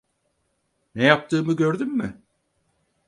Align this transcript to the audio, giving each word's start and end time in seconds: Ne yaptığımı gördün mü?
Ne 0.95 1.03
yaptığımı 1.03 1.55
gördün 1.55 1.95
mü? 1.97 2.21